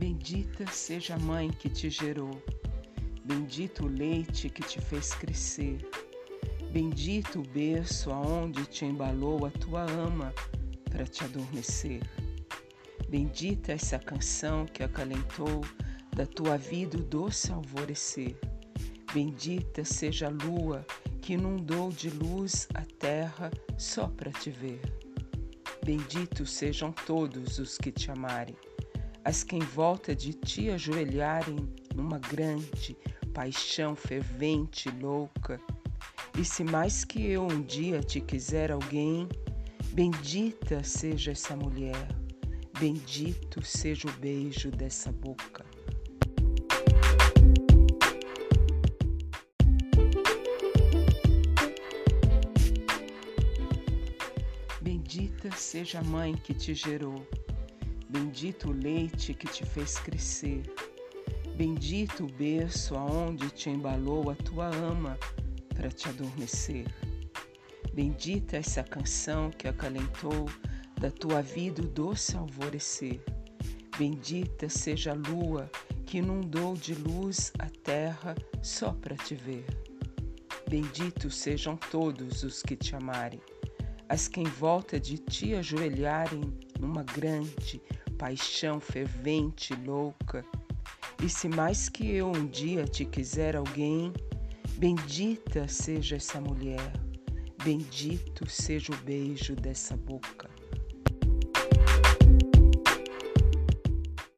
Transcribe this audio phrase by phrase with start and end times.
[0.00, 2.42] Bendita seja a mãe que te gerou,
[3.22, 5.86] bendito o leite que te fez crescer,
[6.72, 10.32] bendito o berço aonde te embalou a tua ama
[10.90, 12.00] para te adormecer.
[13.10, 15.60] Bendita essa canção que acalentou
[16.16, 18.34] da tua vida o doce alvorecer.
[19.12, 20.82] Bendita seja a lua
[21.20, 24.80] que inundou de luz a terra só para te ver.
[25.84, 28.56] Benditos sejam todos os que te amarem,
[29.24, 31.56] as que em volta de ti ajoelharem
[31.94, 32.96] numa grande
[33.34, 35.60] paixão fervente e louca.
[36.38, 39.28] E se mais que eu um dia te quiser alguém,
[39.92, 42.08] bendita seja essa mulher,
[42.78, 45.64] bendito seja o beijo dessa boca.
[54.80, 57.26] Bendita seja a mãe que te gerou,
[58.10, 60.62] bendito o leite que te fez crescer,
[61.56, 65.16] bendito o berço aonde te embalou a tua ama
[65.74, 66.86] para te adormecer.
[67.94, 70.46] Bendita essa canção que acalentou
[71.00, 73.20] da tua vida o doce alvorecer.
[73.96, 75.70] Bendita seja a lua
[76.04, 79.64] que inundou de luz a terra só para te ver.
[80.68, 83.40] Benditos sejam todos os que te amarem
[84.10, 87.80] as que em volta de ti ajoelharem numa grande
[88.20, 90.44] paixão fervente louca.
[91.24, 94.12] E se mais que eu um dia te quiser alguém,
[94.76, 96.92] bendita seja essa mulher,
[97.64, 100.50] bendito seja o beijo dessa boca.